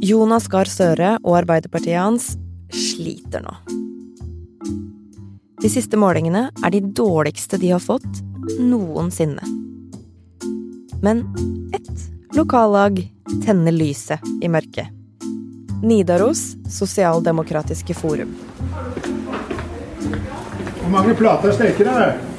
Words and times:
Jonas 0.00 0.46
Gahr 0.46 0.68
Støre 0.70 1.16
og 1.24 1.40
Arbeiderpartiet 1.40 1.98
hans 1.98 2.28
sliter 2.70 3.42
nå. 3.42 3.54
De 5.58 5.70
siste 5.72 5.98
målingene 5.98 6.44
er 6.54 6.70
de 6.70 6.80
dårligste 6.94 7.58
de 7.58 7.72
har 7.72 7.82
fått 7.82 8.20
noensinne. 8.62 9.42
Men 11.02 11.24
ett 11.74 12.36
lokallag 12.36 13.00
tenner 13.44 13.74
lyset 13.74 14.22
i 14.42 14.48
mørket. 14.48 14.86
Nidaros 15.82 16.54
sosialdemokratiske 16.70 17.94
forum. 17.98 18.36
Hvor 20.78 20.94
mange 20.94 21.18
plater 21.18 21.54
steker 21.58 21.90
dere? 21.90 22.37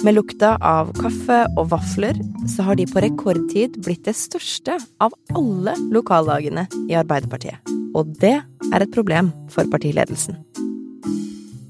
Med 0.00 0.14
lukta 0.16 0.54
av 0.64 0.94
kaffe 0.96 1.42
og 1.60 1.66
vafler 1.74 2.16
så 2.48 2.64
har 2.64 2.78
de 2.78 2.86
på 2.88 3.02
rekordtid 3.04 3.74
blitt 3.84 4.06
det 4.08 4.14
største 4.16 4.78
av 5.04 5.12
alle 5.36 5.74
lokallagene 5.92 6.64
i 6.88 6.96
Arbeiderpartiet. 6.96 7.60
Og 7.92 8.14
det 8.22 8.38
er 8.40 8.80
et 8.80 8.94
problem 8.94 9.28
for 9.52 9.68
partiledelsen. 9.68 10.38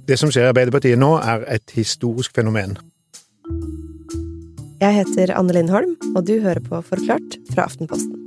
Det 0.06 0.18
som 0.20 0.30
skjer 0.30 0.46
i 0.46 0.52
Arbeiderpartiet 0.52 1.02
nå, 1.02 1.16
er 1.18 1.42
et 1.50 1.74
historisk 1.74 2.38
fenomen. 2.38 2.78
Jeg 4.78 5.00
heter 5.02 5.34
Anne 5.34 5.58
Lindholm, 5.58 5.96
og 6.14 6.22
du 6.30 6.36
hører 6.38 6.62
på 6.62 6.78
Forklart 6.86 7.40
fra 7.50 7.66
Aftenposten. 7.66 8.19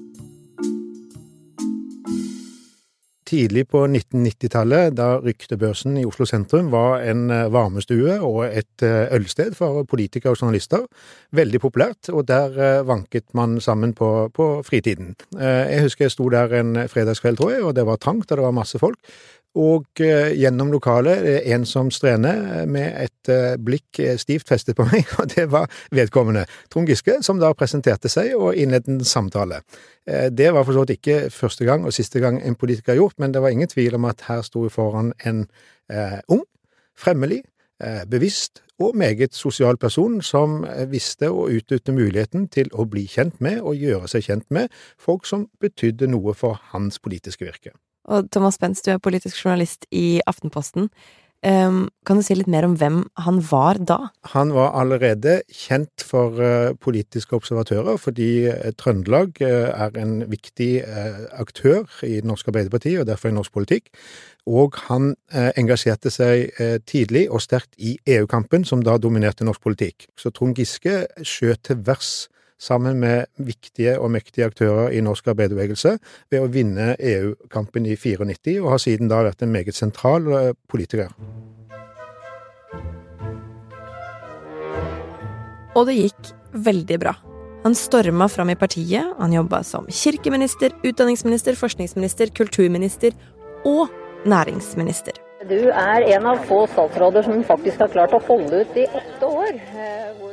Tidlig 3.24 3.70
på 3.72 3.86
1990-tallet, 3.88 4.98
da 4.98 5.14
ryktebørsen 5.24 5.96
i 6.02 6.04
Oslo 6.04 6.26
sentrum 6.28 6.68
var 6.74 7.06
en 7.08 7.30
eh, 7.32 7.46
varmestue 7.54 8.18
og 8.20 8.42
et 8.50 8.84
eh, 8.84 9.14
ølsted 9.16 9.56
for 9.56 9.86
politikere 9.88 10.34
og 10.34 10.42
journalister, 10.42 10.84
veldig 11.32 11.62
populært, 11.64 12.12
og 12.12 12.26
der 12.28 12.58
eh, 12.60 12.82
vanket 12.88 13.30
man 13.38 13.62
sammen 13.64 13.96
på, 13.96 14.10
på 14.36 14.48
fritiden. 14.68 15.14
Jeg 15.40 15.86
husker 15.86 16.06
jeg 16.06 16.16
sto 16.18 16.28
der 16.34 16.52
en 16.60 16.76
fredagskveld, 16.92 17.40
tror 17.40 17.54
jeg, 17.54 17.64
og 17.64 17.78
det 17.78 17.88
var 17.88 18.02
trangt, 18.02 18.28
og 18.32 18.38
det 18.38 18.46
var 18.46 18.56
masse 18.60 18.82
folk. 18.82 19.00
Og 19.54 20.02
eh, 20.02 20.32
gjennom 20.34 20.72
lokalet 20.74 21.46
en 21.54 21.66
som 21.70 21.92
strener 21.94 22.66
med 22.66 22.96
et 23.04 23.30
eh, 23.30 23.54
blikk 23.62 24.00
eh, 24.02 24.16
stivt 24.18 24.50
festet 24.50 24.78
på 24.78 24.88
meg, 24.90 25.06
og 25.22 25.30
det 25.36 25.46
var 25.54 25.70
vedkommende, 25.94 26.48
Trond 26.74 26.90
Giske, 26.90 27.20
som 27.22 27.42
da 27.42 27.52
presenterte 27.58 28.10
seg 28.10 28.34
og 28.34 28.58
innledet 28.58 28.90
en 28.90 29.04
samtale. 29.06 29.62
Det 30.04 30.50
var 30.52 30.66
for 30.66 30.76
så 30.76 30.82
vidt 30.84 30.98
ikke 30.98 31.30
første 31.32 31.64
gang 31.64 31.86
og 31.88 31.94
siste 31.96 32.20
gang 32.20 32.42
en 32.42 32.58
politiker 32.60 32.92
har 32.92 33.00
gjort, 33.00 33.16
men 33.24 33.32
det 33.32 33.40
var 33.40 33.54
ingen 33.54 33.70
tvil 33.72 33.96
om 33.96 34.10
at 34.10 34.26
her 34.28 34.42
sto 34.44 34.66
vi 34.66 34.74
foran 34.74 35.14
en 35.24 35.46
eh, 35.88 36.20
ung, 36.28 36.44
fremmelig, 36.98 37.44
eh, 37.80 38.04
bevisst 38.10 38.64
og 38.82 38.98
meget 38.98 39.38
sosial 39.38 39.78
person 39.78 40.18
som 40.26 40.64
visste 40.90 41.30
å 41.30 41.46
utnytte 41.54 41.94
muligheten 41.96 42.50
til 42.52 42.74
å 42.74 42.88
bli 42.90 43.06
kjent 43.08 43.40
med 43.40 43.62
og 43.62 43.80
gjøre 43.80 44.10
seg 44.12 44.26
kjent 44.28 44.50
med 44.52 44.74
folk 45.00 45.30
som 45.30 45.48
betydde 45.62 46.10
noe 46.12 46.34
for 46.36 46.60
hans 46.74 47.00
politiske 47.00 47.46
virke. 47.46 47.78
Og 48.12 48.32
Thomas 48.32 48.58
Spence, 48.60 48.84
du 48.86 48.92
er 48.94 49.04
politisk 49.04 49.40
journalist 49.44 49.88
i 49.92 50.22
Aftenposten. 50.28 50.90
Um, 51.44 51.90
kan 52.08 52.16
du 52.16 52.24
si 52.24 52.38
litt 52.38 52.48
mer 52.48 52.64
om 52.64 52.78
hvem 52.80 53.02
han 53.20 53.42
var 53.44 53.76
da? 53.84 53.98
Han 54.32 54.54
var 54.56 54.78
allerede 54.80 55.42
kjent 55.52 56.06
for 56.08 56.40
uh, 56.40 56.72
politiske 56.80 57.36
observatører, 57.36 58.00
fordi 58.00 58.30
uh, 58.48 58.70
Trøndelag 58.80 59.42
uh, 59.44 59.74
er 59.76 60.00
en 60.00 60.22
viktig 60.32 60.70
aktør 61.36 61.84
i 62.08 62.22
Norsk 62.24 62.48
Arbeiderparti, 62.48 62.96
og 63.02 63.10
derfor 63.12 63.28
i 63.28 63.36
norsk 63.36 63.52
politikk. 63.52 63.92
Og 64.48 64.76
han 64.90 65.14
engasjerte 65.56 66.12
seg 66.12 66.52
tidlig 66.90 67.30
og 67.32 67.40
sterkt 67.40 67.78
i 67.80 67.94
EU-kampen, 68.12 68.66
som 68.68 68.82
da 68.84 68.98
dominerte 69.00 69.48
norsk 69.48 69.64
politikk. 69.64 70.10
Så 70.20 70.34
Trond 70.36 70.58
Giske 70.60 71.06
skjøt 71.24 71.64
til 71.70 71.80
vers 71.88 72.12
sammen 72.64 73.00
med 73.02 73.28
viktige 73.38 73.98
og 74.00 74.14
mektige 74.16 74.48
aktører 74.48 74.94
i 74.96 75.02
norsk 75.04 75.28
arbeiderbevegelse 75.34 75.98
ved 76.32 76.40
å 76.44 76.52
vinne 76.52 76.94
EU-kampen 77.00 77.88
i 77.90 77.98
94, 78.00 78.60
og 78.62 78.72
har 78.76 78.84
siden 78.84 79.12
da 79.12 79.24
vært 79.28 79.44
en 79.44 79.54
meget 79.54 79.76
sentral 79.78 80.30
eh, 80.32 80.54
politiker. 80.72 81.12
Og 85.74 85.88
det 85.90 85.98
gikk 85.98 86.34
veldig 86.54 87.00
bra. 87.02 87.16
Han 87.64 87.76
storma 87.80 88.28
fram 88.28 88.52
i 88.52 88.60
partiet, 88.60 89.14
han 89.18 89.34
jobba 89.34 89.62
som 89.66 89.88
kirkeminister, 89.88 90.76
utdanningsminister, 90.84 91.56
forskningsminister, 91.58 92.34
kulturminister 92.36 93.16
og 93.66 93.88
næringsminister. 94.28 95.18
Du 95.48 95.60
er 95.72 96.06
en 96.16 96.28
av 96.28 96.44
få 96.48 96.62
statsråder 96.72 97.26
som 97.26 97.42
faktisk 97.48 97.82
har 97.84 97.92
klart 97.92 98.16
å 98.16 98.22
holde 98.28 98.64
ut 98.64 98.78
i 98.80 98.86
åtte 98.88 99.28
år. 99.28 99.58
Eh, 99.76 100.24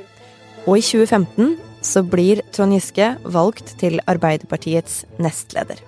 og 0.66 0.76
i 0.76 0.84
2015 0.84 1.69
så 1.82 2.02
blir 2.04 2.42
Trond 2.52 2.74
Giske 2.76 3.14
valgt 3.24 3.76
til 3.80 4.00
Arbeiderpartiets 4.10 5.04
nestleder. 5.20 5.80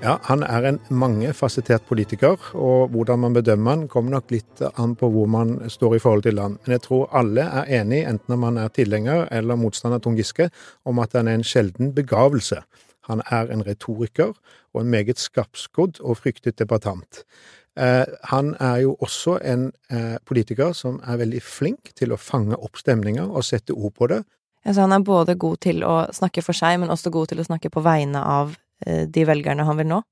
Ja, 0.00 0.14
han 0.24 0.40
er 0.40 0.64
en 0.64 0.78
mangefasettert 0.88 1.84
politiker, 1.84 2.40
og 2.56 2.88
hvordan 2.94 3.20
man 3.20 3.34
bedømmer 3.36 3.74
han 3.74 3.88
kommer 3.88 4.14
nok 4.14 4.30
litt 4.32 4.62
an 4.80 4.94
på 4.96 5.10
hvor 5.12 5.28
man 5.28 5.58
står 5.68 5.98
i 5.98 6.00
forhold 6.00 6.24
til 6.24 6.40
han. 6.40 6.56
Men 6.64 6.78
jeg 6.78 6.84
tror 6.86 7.10
alle 7.12 7.44
er 7.44 7.68
enig, 7.82 8.06
enten 8.08 8.32
om 8.32 8.40
man 8.46 8.56
er 8.56 8.72
tilhenger 8.72 9.26
eller 9.30 9.60
motstander 9.60 10.00
Trond 10.00 10.16
Giske, 10.16 10.48
om 10.88 11.02
at 11.04 11.12
han 11.12 11.28
er 11.28 11.36
en 11.36 11.44
sjelden 11.44 11.92
begavelse. 11.92 12.62
Han 13.10 13.20
er 13.28 13.52
en 13.52 13.66
retoriker 13.66 14.32
og 14.72 14.80
en 14.80 14.90
meget 14.90 15.20
skarpskodd 15.20 16.00
og 16.00 16.16
fryktet 16.22 16.58
debattant. 16.58 17.24
Eh, 17.76 18.06
han 18.32 18.54
er 18.60 18.76
jo 18.86 18.96
også 19.04 19.36
en 19.44 19.70
eh, 19.92 20.16
politiker 20.24 20.72
som 20.72 21.00
er 21.04 21.20
veldig 21.20 21.42
flink 21.44 21.92
til 21.94 22.12
å 22.12 22.18
fange 22.18 22.56
opp 22.56 22.80
stemninger 22.80 23.28
og 23.28 23.44
sette 23.44 23.76
ord 23.76 23.92
på 23.98 24.08
det, 24.10 24.24
Altså, 24.64 24.80
han 24.84 24.92
er 24.92 25.04
både 25.04 25.38
god 25.40 25.62
til 25.64 25.84
å 25.86 25.94
snakke 26.12 26.44
for 26.44 26.56
seg, 26.56 26.80
men 26.80 26.92
også 26.92 27.12
god 27.12 27.32
til 27.32 27.40
å 27.40 27.46
snakke 27.46 27.70
på 27.72 27.82
vegne 27.84 28.20
av 28.20 28.54
eh, 28.86 29.06
de 29.08 29.24
velgerne 29.28 29.64
han 29.64 29.78
vil 29.80 29.88
nå? 29.88 30.02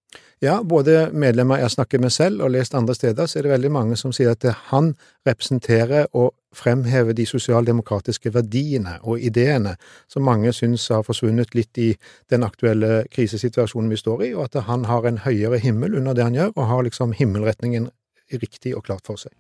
Ja, 0.40 0.60
både 0.62 1.08
medlemmer 1.12 1.58
jeg 1.58 1.74
snakker 1.74 2.00
med 2.00 2.14
selv 2.14 2.44
og 2.46 2.52
lest 2.54 2.74
andre 2.78 2.94
steder, 2.94 3.26
så 3.26 3.38
er 3.38 3.48
det 3.48 3.56
veldig 3.56 3.72
mange 3.74 3.96
som 3.98 4.12
sier 4.14 4.36
at 4.36 4.46
han 4.70 4.92
representerer 5.26 6.06
og 6.16 6.30
fremhever 6.54 7.12
de 7.12 7.26
sosialdemokratiske 7.26 8.32
verdiene 8.32 8.96
og 9.02 9.20
ideene 9.20 9.74
som 10.08 10.24
mange 10.24 10.52
syns 10.56 10.86
har 10.94 11.04
forsvunnet 11.04 11.52
litt 11.58 11.78
i 11.82 11.90
den 12.30 12.46
aktuelle 12.46 13.02
krisesituasjonen 13.12 13.90
vi 13.92 14.00
står 14.00 14.24
i, 14.30 14.32
og 14.34 14.46
at 14.46 14.62
han 14.70 14.86
har 14.88 15.10
en 15.10 15.20
høyere 15.26 15.60
himmel 15.60 15.98
under 15.98 16.16
det 16.16 16.24
han 16.24 16.38
gjør, 16.38 16.54
og 16.56 16.70
har 16.72 16.86
liksom 16.86 17.12
himmelretningen 17.18 17.90
riktig 18.32 18.76
og 18.76 18.86
klart 18.88 19.04
for 19.08 19.20
seg. 19.20 19.34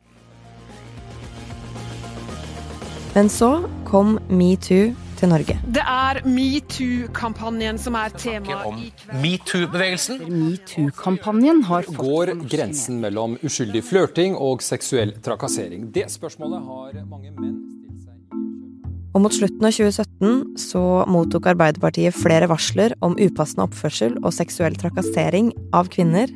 Men 3.14 3.28
så 3.32 3.50
kom 3.88 4.18
metoo 4.28 4.92
til 5.18 5.30
Norge. 5.32 5.56
Det 5.74 5.82
er 5.82 6.20
metoo-kampanjen 6.28 7.78
som 7.80 7.96
er 7.98 8.12
tema 8.14 8.60
i 8.78 8.90
kveld. 8.92 9.16
Metoo-bevegelsen. 9.22 10.20
Metoo-kampanjen 10.28 11.64
har 11.68 11.88
fått 11.88 11.98
Går 11.98 12.34
grensen 12.50 13.00
mellom 13.02 13.38
uskyldig 13.42 13.82
flørting 13.88 14.36
og 14.38 14.62
seksuell 14.62 15.16
trakassering? 15.24 15.88
Det 15.94 16.06
spørsmålet 16.12 16.62
har 16.68 17.00
mange 17.08 17.32
menn 17.34 17.58
stilt 17.80 18.04
seg 18.04 19.16
Og 19.16 19.24
mot 19.24 19.34
slutten 19.34 19.66
av 19.66 19.74
2017 19.74 20.62
så 20.68 20.84
mottok 21.10 21.50
Arbeiderpartiet 21.54 22.14
flere 22.14 22.50
varsler 22.50 22.94
om 23.02 23.18
upassende 23.18 23.66
oppførsel 23.66 24.18
og 24.22 24.34
seksuell 24.36 24.78
trakassering 24.78 25.50
av 25.74 25.90
kvinner, 25.90 26.30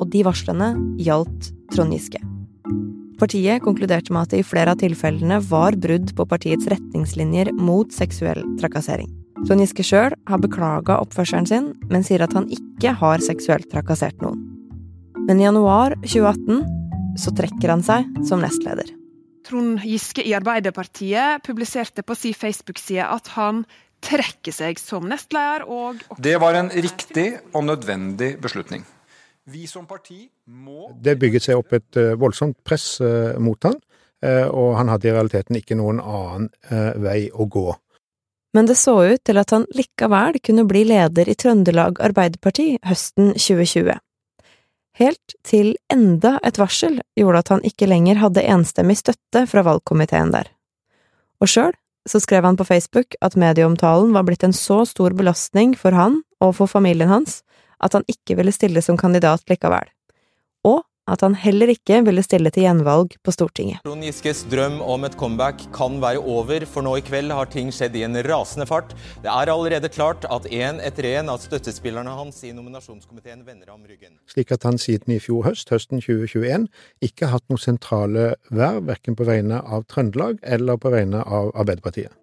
og 0.00 0.08
de 0.14 0.24
varslene 0.24 0.72
gjaldt 1.02 1.52
Trond 1.74 1.92
Giske. 1.92 2.29
Partiet 3.20 3.60
konkluderte 3.60 4.14
med 4.16 4.24
at 4.24 4.32
det 4.32 4.38
i 4.40 4.46
flere 4.46 4.72
av 4.72 4.80
tilfellene 4.80 5.42
var 5.44 5.76
brudd 5.76 6.14
på 6.16 6.24
partiets 6.28 6.68
retningslinjer 6.72 7.50
mot 7.52 7.92
seksuell 7.92 8.40
trakassering. 8.60 9.10
Trond 9.44 9.60
Giske 9.60 9.84
sjøl 9.84 10.14
har 10.28 10.40
beklaga 10.40 10.96
oppførselen 11.02 11.48
sin, 11.48 11.66
men 11.92 12.04
sier 12.04 12.24
at 12.24 12.32
han 12.36 12.48
ikke 12.52 12.94
har 12.96 13.20
seksuelt 13.24 13.68
trakassert 13.72 14.16
noen. 14.24 14.40
Men 15.26 15.40
i 15.40 15.44
januar 15.44 15.96
2018 16.00 16.64
så 17.20 17.32
trekker 17.36 17.72
han 17.72 17.84
seg 17.84 18.08
som 18.28 18.40
nestleder. 18.40 18.88
Trond 19.44 19.84
Giske 19.84 20.24
i 20.24 20.32
Arbeiderpartiet 20.36 21.44
publiserte 21.44 22.04
på 22.06 22.16
sin 22.16 22.36
Facebook-side 22.36 23.04
at 23.04 23.32
han 23.36 23.64
trekker 24.04 24.54
seg 24.54 24.80
som 24.80 25.08
nestleder 25.08 25.66
og 25.68 26.00
Det 26.16 26.38
var 26.40 26.56
en 26.56 26.72
riktig 26.72 27.34
og 27.52 27.66
nødvendig 27.68 28.38
beslutning. 28.40 28.86
Vi 29.48 29.66
som 29.66 29.86
parti 29.88 30.26
må 30.44 30.90
Det 31.00 31.16
bygget 31.18 31.46
seg 31.46 31.60
opp 31.60 31.72
et 31.72 31.98
uh, 31.98 32.12
voldsomt 32.20 32.58
press 32.66 33.00
uh, 33.00 33.38
mot 33.40 33.58
han, 33.64 33.78
uh, 34.24 34.48
og 34.52 34.74
han 34.76 34.90
hadde 34.92 35.08
i 35.08 35.14
realiteten 35.14 35.56
ikke 35.56 35.78
noen 35.80 36.02
annen 36.02 36.50
vei 37.00 37.30
å 37.32 37.46
gå. 37.48 37.70
Men 38.54 38.66
det 38.66 38.76
så 38.76 38.96
ut 39.06 39.22
til 39.24 39.38
at 39.38 39.52
han 39.54 39.64
likevel 39.74 40.40
kunne 40.42 40.66
bli 40.68 40.82
leder 40.90 41.28
i 41.30 41.36
Trøndelag 41.38 42.00
Arbeiderparti 42.02 42.74
høsten 42.86 43.32
2020. 43.38 43.94
Helt 45.00 45.36
til 45.46 45.76
enda 45.92 46.34
et 46.44 46.58
varsel 46.58 46.98
gjorde 47.16 47.44
at 47.44 47.52
han 47.54 47.62
ikke 47.64 47.88
lenger 47.88 48.18
hadde 48.20 48.44
enstemmig 48.52 48.98
støtte 48.98 49.46
fra 49.48 49.62
valgkomiteen 49.64 50.34
der. 50.34 50.50
Og 51.40 51.48
sjøl 51.48 51.72
så 52.08 52.20
skrev 52.20 52.44
han 52.44 52.58
på 52.58 52.66
Facebook 52.66 53.14
at 53.22 53.38
medieomtalen 53.38 54.12
var 54.16 54.26
blitt 54.26 54.44
en 54.44 54.56
så 54.56 54.82
stor 54.88 55.14
belastning 55.16 55.76
for 55.78 55.94
han 55.96 56.20
og 56.42 56.56
for 56.58 56.70
familien 56.70 57.12
hans 57.12 57.40
at 57.80 57.96
han 57.96 58.06
ikke 58.10 58.38
ville 58.40 58.54
stille 58.54 58.82
som 58.84 58.98
kandidat 59.00 59.44
likevel. 59.50 59.88
Og 60.68 60.82
at 61.10 61.24
han 61.24 61.34
heller 61.38 61.70
ikke 61.72 62.00
ville 62.06 62.22
stille 62.22 62.52
til 62.54 62.66
gjenvalg 62.66 63.16
på 63.24 63.32
Stortinget. 63.34 63.80
Trond 63.86 64.04
Giskes 64.06 64.44
drøm 64.50 64.78
om 64.84 65.06
et 65.08 65.16
comeback 65.18 65.64
kan 65.74 65.98
være 66.02 66.22
over, 66.22 66.66
for 66.70 66.86
nå 66.86 66.96
i 67.00 67.04
kveld 67.04 67.32
har 67.34 67.50
ting 67.50 67.72
skjedd 67.74 67.96
i 67.98 68.04
en 68.06 68.18
rasende 68.28 68.66
fart. 68.68 68.94
Det 69.24 69.30
er 69.32 69.50
allerede 69.50 69.90
klart 69.92 70.26
at 70.30 70.46
én 70.46 70.80
etter 70.86 71.08
én 71.10 71.32
av 71.32 71.40
støttespillerne 71.42 72.14
hans 72.14 72.42
i 72.46 72.52
nominasjonskomiteen 72.54 73.42
vender 73.46 73.72
ham 73.72 73.82
ryggen. 73.88 74.18
Slik 74.30 74.54
at 74.54 74.66
han 74.68 74.78
siden 74.78 75.16
i 75.16 75.20
fjor 75.22 75.48
høst, 75.48 75.72
høsten 75.74 76.02
2021, 76.04 76.68
ikke 77.02 77.26
har 77.26 77.38
hatt 77.38 77.48
noen 77.50 77.64
sentrale 77.64 78.34
verv, 78.50 78.84
verken 78.90 79.18
på 79.18 79.26
vegne 79.26 79.62
av 79.64 79.88
Trøndelag 79.90 80.38
eller 80.46 80.78
på 80.80 80.94
vegne 80.94 81.24
av 81.26 81.50
Arbeiderpartiet. 81.58 82.14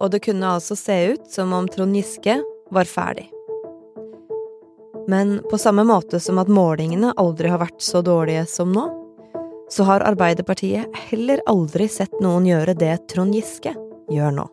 Og 0.00 0.08
det 0.14 0.22
kunne 0.24 0.54
altså 0.56 0.78
se 0.78 0.96
ut 1.12 1.28
som 1.28 1.52
om 1.52 1.68
Trond 1.68 1.92
Giske 1.98 2.38
var 2.72 2.88
ferdig. 2.88 3.28
Men 5.10 5.40
på 5.50 5.58
samme 5.58 5.82
måte 5.84 6.20
som 6.22 6.38
at 6.38 6.50
målingene 6.52 7.10
aldri 7.18 7.50
har 7.50 7.58
vært 7.58 7.82
så 7.82 7.98
dårlige 8.06 8.44
som 8.46 8.70
nå, 8.70 8.84
så 9.70 9.86
har 9.88 10.04
Arbeiderpartiet 10.06 10.86
heller 11.08 11.42
aldri 11.50 11.88
sett 11.90 12.14
noen 12.22 12.46
gjøre 12.46 12.76
det 12.78 12.92
Trond 13.10 13.34
Giske 13.34 13.74
gjør 14.10 14.36
nå. 14.38 14.46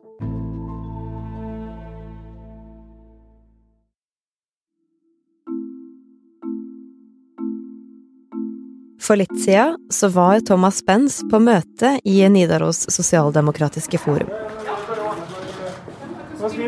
For 9.08 9.22
litt 9.22 9.38
siden 9.40 9.78
så 9.94 10.10
var 10.10 10.42
Thomas 10.50 10.82
Spence 10.82 11.30
på 11.30 11.40
møte 11.40 12.00
i 12.04 12.18
Nidaros 12.34 12.82
sosialdemokratiske 12.92 14.02
forum. 14.02 14.34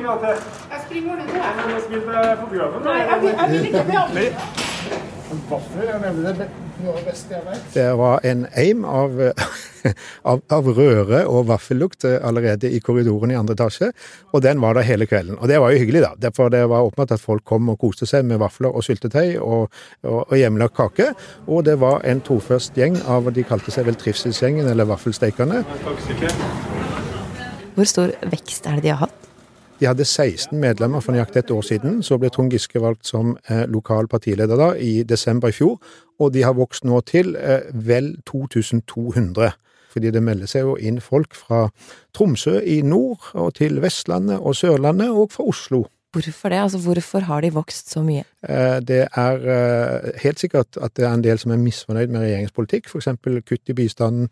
Hva 0.04 0.16
skriver 0.22 0.32
du? 0.32 0.64
Jeg 0.72 0.80
springer 0.86 1.22
til. 1.26 1.38
Jeg 1.76 1.84
skriver 1.86 2.36
på 2.36 2.48
fotografen. 2.48 2.82
Nei, 2.88 3.00
jeg 3.12 3.22
vil, 3.22 3.32
jeg 3.40 4.10
vil 4.16 4.28
ikke. 4.30 4.68
Vafler 5.50 5.92
er 5.94 6.00
nemlig 6.02 6.32
det 6.40 6.48
noe 6.80 6.94
av 6.94 7.00
det 7.00 7.06
beste 7.10 7.36
jeg 7.36 7.46
vet. 7.46 7.66
Det 7.74 7.86
var 8.00 8.24
en 8.26 8.46
eim 8.58 8.86
av, 8.88 9.20
av, 10.32 10.42
av 10.56 10.70
røre 10.78 11.20
og 11.30 11.50
vaffellukt 11.52 12.08
allerede 12.10 12.72
i 12.72 12.80
korridoren 12.84 13.34
i 13.34 13.38
andre 13.38 13.58
etasje, 13.58 13.92
og 14.34 14.44
den 14.46 14.62
var 14.64 14.78
der 14.78 14.88
hele 14.88 15.06
kvelden. 15.10 15.38
Og 15.38 15.52
det 15.52 15.60
var 15.62 15.74
jo 15.74 15.82
hyggelig, 15.84 16.04
da. 16.06 16.12
Derfor 16.28 16.50
det 16.54 16.64
var 16.72 16.88
åpenbart 16.88 17.14
at 17.18 17.24
folk 17.24 17.46
kom 17.50 17.70
og 17.74 17.80
koste 17.82 18.10
seg 18.10 18.26
med 18.30 18.42
vafler 18.42 18.74
og 18.74 18.86
syltetøy 18.86 19.38
og, 19.38 19.70
og, 20.08 20.20
og 20.24 20.36
hjemmelagt 20.40 20.78
kake. 20.80 21.12
Og 21.48 21.66
det 21.68 21.78
var 21.84 22.02
en 22.10 22.24
trofast 22.26 22.78
gjeng 22.80 22.98
av 23.10 23.30
De 23.36 23.46
kalte 23.46 23.74
seg 23.76 23.86
vel 23.90 23.98
Trivselsgjengen 24.00 24.70
eller 24.72 24.88
Vaffelsteikerne. 24.90 25.64
Hvor 27.76 27.88
stor 27.88 28.16
vekst 28.32 28.66
er 28.68 28.80
det 28.80 28.88
de 28.88 28.96
har 28.96 29.04
hatt? 29.06 29.19
De 29.80 29.88
hadde 29.88 30.06
16 30.06 30.60
medlemmer 30.60 31.00
for 31.00 31.16
nøyaktig 31.16 31.40
et 31.40 31.52
år 31.56 31.64
siden. 31.64 32.02
Så 32.04 32.18
ble 32.20 32.30
Trond 32.34 32.52
Giske 32.52 32.82
valgt 32.84 33.08
som 33.08 33.38
eh, 33.48 33.64
lokal 33.72 34.10
partileder 34.12 34.60
da, 34.60 34.74
i 34.76 35.04
desember 35.08 35.54
i 35.54 35.56
fjor. 35.56 35.78
Og 36.20 36.34
de 36.36 36.44
har 36.44 36.58
vokst 36.58 36.84
nå 36.84 37.00
til 37.08 37.32
eh, 37.40 37.70
vel 37.72 38.18
2200. 38.28 39.54
Fordi 39.90 40.12
det 40.14 40.24
melder 40.24 40.52
seg 40.52 40.68
jo 40.68 40.76
inn 40.76 41.00
folk 41.02 41.34
fra 41.38 41.70
Tromsø 42.14 42.60
i 42.60 42.82
nord, 42.86 43.32
og 43.34 43.56
til 43.58 43.80
Vestlandet 43.82 44.44
og 44.44 44.58
Sørlandet, 44.60 45.10
og 45.10 45.32
fra 45.34 45.48
Oslo. 45.48 45.86
Hvorfor 46.12 46.50
det? 46.50 46.58
Altså, 46.58 46.80
hvorfor 46.82 47.20
har 47.20 47.42
de 47.42 47.52
vokst 47.54 47.92
så 47.94 48.02
mye? 48.02 48.24
Eh, 48.44 48.80
Det 48.82 49.08
er 49.16 49.50
eh, 49.56 50.12
helt 50.24 50.40
sikkert 50.40 50.78
at 50.82 50.96
det 50.98 51.06
er 51.06 51.14
en 51.14 51.24
del 51.24 51.38
som 51.38 51.52
er 51.52 51.62
misfornøyd 51.62 52.10
med 52.10 52.26
regjeringspolitikk, 52.26 52.90
f.eks. 52.90 53.08
kutt 53.46 53.70
i 53.70 53.74
bistanden, 53.78 54.30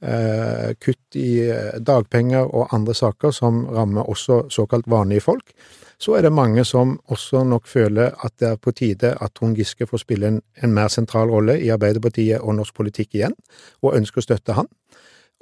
kutt 0.00 1.18
i 1.18 1.48
eh, 1.50 1.78
dagpenger 1.82 2.46
og 2.46 2.74
andre 2.74 2.94
saker 2.94 3.32
som 3.34 3.64
rammer 3.74 4.08
også 4.08 4.44
såkalt 4.54 4.86
vanlige 4.86 5.24
folk. 5.26 5.54
Så 5.98 6.14
er 6.14 6.22
det 6.22 6.32
mange 6.32 6.62
som 6.64 7.00
også 7.10 7.42
nok 7.44 7.66
føler 7.66 8.14
at 8.24 8.32
det 8.38 8.48
er 8.48 8.60
på 8.62 8.70
tide 8.70 9.16
at 9.20 9.34
Trond 9.34 9.56
Giske 9.58 9.86
får 9.86 10.04
spille 10.04 10.28
en, 10.28 10.42
en 10.62 10.74
mer 10.74 10.88
sentral 10.88 11.30
rolle 11.30 11.58
i 11.58 11.72
Arbeiderpartiet 11.74 12.38
og 12.38 12.54
norsk 12.54 12.74
politikk 12.74 13.18
igjen, 13.18 13.34
og 13.82 13.96
ønsker 13.98 14.22
å 14.22 14.28
støtte 14.28 14.54
han. 14.54 14.70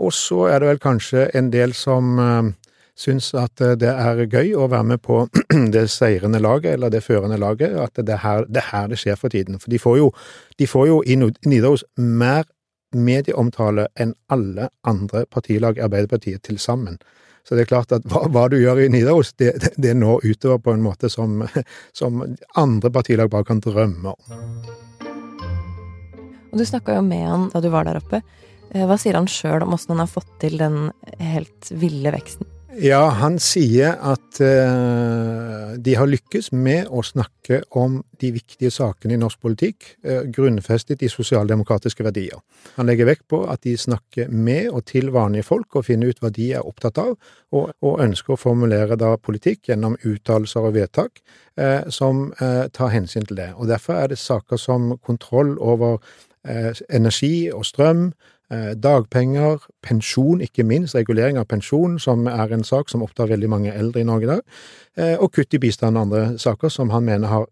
Og 0.01 0.13
så 0.13 0.47
er 0.49 0.61
det 0.61 0.71
vel 0.71 0.81
kanskje 0.81 1.29
en 1.37 1.53
del 1.53 1.77
som 1.77 2.17
eh, 2.21 2.55
syns 2.97 3.31
at 3.37 3.61
eh, 3.61 3.77
det 3.77 3.93
er 3.93 4.25
gøy 4.25 4.55
å 4.57 4.69
være 4.73 4.91
med 4.95 5.05
på 5.05 5.23
det 5.75 5.87
seirende 5.93 6.41
laget, 6.41 6.75
eller 6.77 6.93
det 6.93 7.05
førende 7.05 7.39
laget, 7.41 7.77
at 7.77 8.01
det 8.01 8.17
er 8.17 8.25
her 8.25 8.49
det, 8.49 8.65
er 8.65 8.71
her 8.73 8.91
det 8.93 9.01
skjer 9.03 9.21
for 9.21 9.33
tiden. 9.33 9.61
For 9.61 9.73
de 9.73 9.81
får 9.83 9.99
jo, 10.01 10.11
de 10.59 10.69
får 10.71 10.89
jo 10.89 11.01
i 11.05 11.19
Nidaros 11.21 11.85
mer 11.97 12.49
medieomtale 12.95 13.89
enn 13.99 14.15
alle 14.33 14.69
andre 14.87 15.25
partilag 15.31 15.79
i 15.79 15.85
Arbeiderpartiet 15.87 16.43
til 16.47 16.59
sammen. 16.63 16.99
Så 17.47 17.55
det 17.55 17.67
er 17.67 17.71
klart 17.71 17.93
at 17.95 18.07
hva, 18.11 18.25
hva 18.33 18.49
du 18.51 18.57
gjør 18.59 18.81
i 18.83 18.89
Nidaros, 18.91 19.33
det, 19.39 19.53
det, 19.77 19.95
når 19.95 20.25
utover 20.27 20.59
på 20.63 20.75
en 20.75 20.83
måte 20.83 21.11
som, 21.13 21.45
som 21.95 22.25
andre 22.59 22.91
partilag 22.91 23.31
bare 23.31 23.47
kan 23.47 23.63
drømme 23.63 24.17
om. 24.17 24.43
Og 26.51 26.59
du 26.59 26.65
snakka 26.67 26.97
jo 26.97 27.05
med 27.07 27.27
han 27.27 27.49
da 27.53 27.63
du 27.63 27.71
var 27.71 27.87
der 27.87 28.01
oppe. 28.01 28.23
Eh, 28.73 28.87
Hva 28.89 28.99
sier 28.99 29.19
han 29.19 29.31
sjøl 29.31 29.63
om 29.63 29.77
åssen 29.77 29.95
han 29.95 30.03
har 30.07 30.11
fått 30.11 30.31
til 30.43 30.59
den 30.59 30.91
helt 31.23 31.71
ville 31.71 32.15
veksten? 32.15 32.49
Ja, 32.77 33.07
han 33.23 33.39
sier 33.41 33.95
at 34.05 34.37
uh, 34.45 35.77
de 35.81 35.95
har 35.97 36.09
lykkes 36.11 36.51
med 36.53 36.91
å 36.93 37.01
snakke 37.07 37.63
om 37.79 38.03
de 38.21 38.35
viktige 38.35 38.69
sakene 38.75 39.17
i 39.17 39.21
norsk 39.21 39.41
politikk, 39.41 39.87
uh, 40.05 40.27
grunnfestet 40.29 41.01
i 41.01 41.09
sosialdemokratiske 41.09 42.05
verdier. 42.05 42.43
Han 42.77 42.91
legger 42.91 43.09
vekt 43.09 43.25
på 43.33 43.41
at 43.49 43.63
de 43.65 43.73
snakker 43.81 44.29
med 44.29 44.69
og 44.69 44.85
til 44.93 45.09
vanlige 45.15 45.47
folk 45.49 45.79
og 45.79 45.87
finner 45.89 46.13
ut 46.13 46.21
hva 46.21 46.33
de 46.37 46.51
er 46.59 46.69
opptatt 46.69 47.01
av, 47.01 47.17
og, 47.57 47.73
og 47.81 48.05
ønsker 48.05 48.37
å 48.37 48.41
formulere 48.41 49.01
da 49.01 49.15
politikk 49.17 49.71
gjennom 49.71 49.97
uttalelser 50.05 50.69
og 50.69 50.77
vedtak 50.77 51.25
uh, 51.57 51.89
som 51.89 52.29
tar 52.37 52.93
hensyn 52.93 53.25
til 53.25 53.41
det. 53.41 53.51
Og 53.57 53.71
Derfor 53.73 54.03
er 54.03 54.13
det 54.13 54.21
saker 54.21 54.61
som 54.61 54.99
kontroll 55.01 55.57
over 55.57 56.03
energi 56.45 57.49
og 57.51 57.65
strøm, 57.67 58.11
Dagpenger, 58.51 59.59
pensjon, 59.83 60.41
ikke 60.45 60.63
minst, 60.63 60.95
regulering 60.95 61.39
av 61.41 61.49
pensjon, 61.51 61.99
som 61.99 62.29
er 62.31 62.53
en 62.55 62.63
sak 62.65 62.93
som 62.93 63.03
opptar 63.03 63.27
veldig 63.33 63.49
mange 63.51 63.73
eldre 63.75 64.05
i 64.05 64.07
Norge 64.07 64.29
i 64.29 64.31
dag, 64.31 64.45
eh, 64.97 65.17
og 65.19 65.33
kutt 65.35 65.55
i 65.55 65.59
bistand 65.59 65.99
og 65.99 66.07
andre 66.07 66.39
saker 66.39 66.71
som 66.71 66.93
han 66.95 67.05
mener 67.05 67.33
har 67.33 67.49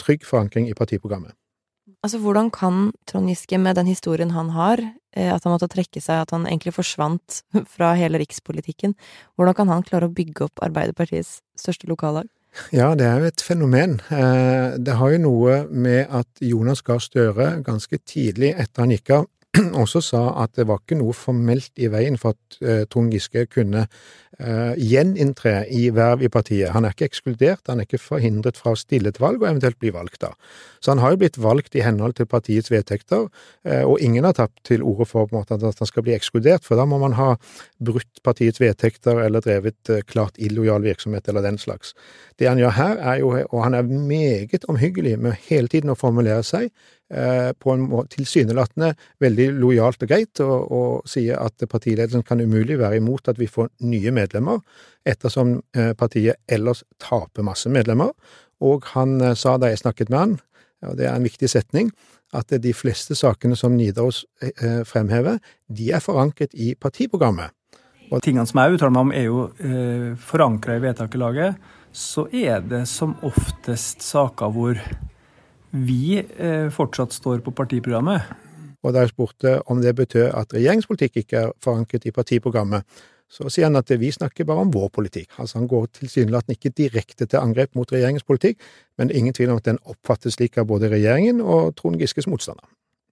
trygg 0.00 0.26
forankring 0.28 0.68
i 0.68 0.76
partiprogrammet. 0.76 1.32
Altså, 2.04 2.20
hvordan 2.20 2.50
kan 2.52 2.92
Trond 3.08 3.30
Giske, 3.32 3.56
med 3.58 3.76
den 3.76 3.88
historien 3.88 4.34
han 4.36 4.50
har, 4.52 4.80
eh, 5.16 5.32
at 5.32 5.44
han 5.44 5.54
måtte 5.54 5.70
trekke 5.72 6.02
seg, 6.02 6.20
at 6.20 6.30
han 6.36 6.44
egentlig 6.44 6.74
forsvant 6.76 7.40
fra 7.74 7.94
hele 7.96 8.20
rikspolitikken, 8.20 8.94
hvordan 9.36 9.56
kan 9.56 9.72
han 9.72 9.86
klare 9.86 10.10
å 10.10 10.14
bygge 10.14 10.50
opp 10.50 10.60
Arbeiderpartiets 10.60 11.40
største 11.56 11.88
lokallag? 11.88 12.28
Ja, 12.70 12.92
det 12.94 13.06
er 13.08 13.18
jo 13.18 13.30
et 13.32 13.42
fenomen. 13.42 13.96
Eh, 14.12 14.76
Det 14.78 14.94
har 15.00 15.10
jo 15.10 15.18
noe 15.24 15.64
med 15.70 16.06
at 16.10 16.28
Jonas 16.40 16.82
Gahr 16.82 17.00
Støre 17.02 17.62
ganske 17.64 17.98
tidlig 18.04 18.52
etter 18.52 18.84
han 18.84 18.92
gikk 18.92 19.10
av, 19.10 19.26
også 19.82 20.02
sa 20.02 20.22
at 20.42 20.54
det 20.58 20.66
var 20.68 20.82
ikke 20.82 20.98
noe 20.98 21.14
formelt 21.16 21.72
i 21.78 21.88
veien 21.92 22.18
for 22.20 22.34
at 22.34 22.58
eh, 22.62 22.84
Trond 22.90 23.12
Giske 23.14 23.46
kunne 23.52 23.84
eh, 23.86 24.74
gjeninntre 24.80 25.52
i 25.70 25.88
verv 25.94 26.24
i 26.24 26.30
partiet. 26.32 26.72
Han 26.74 26.86
er 26.86 26.94
ikke 26.94 27.06
ekskludert, 27.10 27.62
han 27.70 27.80
er 27.80 27.88
ikke 27.88 28.02
forhindret 28.02 28.58
fra 28.58 28.72
å 28.74 28.78
stille 28.78 29.12
til 29.14 29.22
valg 29.24 29.42
og 29.42 29.50
eventuelt 29.52 29.78
bli 29.82 29.92
valgt 29.94 30.22
da. 30.24 30.32
Så 30.82 30.92
han 30.92 31.02
har 31.02 31.14
jo 31.14 31.20
blitt 31.22 31.38
valgt 31.40 31.76
i 31.78 31.84
henhold 31.84 32.16
til 32.18 32.28
partiets 32.30 32.72
vedtekter, 32.72 33.28
eh, 33.68 33.84
og 33.86 34.02
ingen 34.02 34.26
har 34.26 34.34
tatt 34.38 34.54
til 34.66 34.82
orde 34.82 35.06
for 35.10 35.30
måte, 35.34 35.54
at 35.54 35.84
han 35.84 35.90
skal 35.90 36.06
bli 36.06 36.16
ekskludert, 36.16 36.66
for 36.66 36.80
da 36.80 36.88
må 36.88 36.98
man 37.02 37.14
ha 37.18 37.34
brutt 37.84 38.24
partiets 38.26 38.62
vedtekter 38.62 39.22
eller 39.26 39.44
drevet 39.44 39.92
eh, 39.92 40.02
klart 40.08 40.40
illojal 40.42 40.82
virksomhet 40.84 41.30
eller 41.30 41.46
den 41.46 41.60
slags. 41.62 41.94
Det 42.40 42.50
han 42.50 42.58
gjør 42.58 42.74
her, 42.80 42.98
er 42.98 43.22
jo, 43.22 43.32
og 43.50 43.62
han 43.62 43.78
er 43.78 43.86
meget 43.86 44.66
omhyggelig 44.68 45.14
med 45.20 45.38
hele 45.46 45.70
tiden 45.70 45.94
å 45.94 45.98
formulere 45.98 46.42
seg, 46.46 46.72
på 47.14 47.70
en 47.70 47.84
måte 47.86 48.16
tilsynelatende 48.16 48.94
veldig 49.22 49.46
lojalt 49.60 50.02
og 50.02 50.10
greit, 50.10 50.40
og, 50.42 50.72
og 50.74 51.10
sier 51.10 51.38
at 51.38 51.62
partiledelsen 51.70 52.24
kan 52.26 52.42
umulig 52.42 52.78
være 52.80 52.98
imot 52.98 53.30
at 53.30 53.38
vi 53.38 53.46
får 53.50 53.70
nye 53.86 54.14
medlemmer, 54.14 54.62
ettersom 55.06 55.58
eh, 55.76 55.92
partiet 55.98 56.40
ellers 56.50 56.82
taper 57.02 57.46
masse 57.46 57.70
medlemmer. 57.70 58.10
Og 58.64 58.88
han 58.94 59.20
eh, 59.20 59.36
sa 59.38 59.56
da 59.60 59.70
jeg 59.70 59.84
snakket 59.84 60.10
med 60.10 60.18
han, 60.18 60.36
og 60.84 60.98
det 60.98 61.08
er 61.08 61.16
en 61.16 61.24
viktig 61.26 61.48
setning, 61.48 61.92
at 62.34 62.50
de 62.50 62.72
fleste 62.74 63.14
sakene 63.16 63.56
som 63.56 63.76
Nidaros 63.78 64.24
eh, 64.42 64.82
fremhever, 64.88 65.38
de 65.70 65.92
er 65.94 66.02
forankret 66.02 66.54
i 66.54 66.74
partiprogrammet. 66.74 67.54
Og 68.12 68.20
tingene 68.22 68.46
som 68.46 68.60
jeg 68.60 68.76
uttaler 68.76 68.94
meg 68.94 69.06
om, 69.06 69.14
er 69.14 69.26
jo 69.28 69.40
eh, 69.64 70.10
forankra 70.20 70.76
i 70.76 70.82
vedtakerlaget. 70.84 71.60
Så 71.94 72.26
er 72.34 72.64
det 72.66 72.84
som 72.90 73.14
oftest 73.24 74.02
saker 74.04 74.52
hvor 74.54 74.80
vi 75.74 76.20
eh, 76.20 76.68
fortsatt 76.70 77.12
står 77.12 77.42
på 77.44 77.54
partiprogrammet. 77.56 78.30
Og 78.84 78.92
da 78.92 79.02
jeg 79.02 79.14
spurte 79.14 79.56
om 79.72 79.80
det 79.82 79.94
betød 79.96 80.28
at 80.36 80.52
regjeringspolitikk 80.54 81.22
ikke 81.24 81.40
er 81.40 81.52
forankret 81.64 82.06
i 82.06 82.12
partiprogrammet, 82.14 82.84
så 83.34 83.48
sier 83.50 83.66
han 83.66 83.80
at 83.80 83.90
vi 83.98 84.12
snakker 84.12 84.46
bare 84.46 84.62
om 84.66 84.70
vår 84.70 84.90
politikk. 84.94 85.32
Altså 85.40 85.58
Han 85.58 85.68
går 85.68 85.88
tilsynelatende 85.98 86.58
ikke 86.58 86.74
direkte 86.76 87.26
til 87.26 87.40
angrep 87.40 87.74
mot 87.74 87.90
regjeringens 87.90 88.26
politikk, 88.26 88.60
men 88.98 89.08
det 89.08 89.16
er 89.16 89.24
ingen 89.24 89.34
tvil 89.34 89.50
om 89.50 89.58
at 89.58 89.66
den 89.66 89.80
oppfattes 89.88 90.36
slik 90.36 90.58
av 90.60 90.68
både 90.70 90.92
regjeringen 90.92 91.40
og 91.40 91.74
Trond 91.80 91.98
Giskes 91.98 92.28
motstander. 92.30 92.66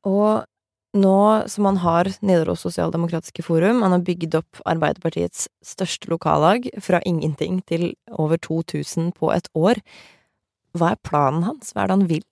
Og 0.07 0.45
nå 0.92 1.19
som 1.49 1.64
han 1.64 1.81
har 1.81 2.11
Nidaros 2.21 2.66
Sosialdemokratiske 2.66 3.42
Forum, 3.42 3.81
han 3.83 3.97
har 3.97 4.04
bygd 4.04 4.37
opp 4.37 4.61
Arbeiderpartiets 4.69 5.49
største 5.64 6.12
lokallag 6.12 6.69
fra 6.85 7.00
ingenting 7.09 7.62
til 7.66 7.95
over 8.12 8.37
2000 8.37 9.14
på 9.16 9.33
et 9.33 9.49
år, 9.57 9.81
hva 10.76 10.92
er 10.92 11.00
planen 11.04 11.47
hans? 11.49 11.73
Hva 11.73 11.85
er 11.85 11.90
det 11.90 11.97
han 11.97 12.11
vil? 12.11 12.26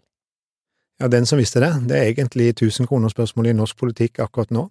Ja, 1.01 1.09
den 1.09 1.27
som 1.27 1.39
visste 1.41 1.61
det. 1.61 1.73
Det 1.89 1.97
er 1.97 2.11
egentlig 2.11 2.55
tusenkronerspørsmålet 2.61 3.55
i 3.55 3.57
norsk 3.57 3.79
politikk 3.81 4.19
akkurat 4.21 4.51
nå. 4.53 4.67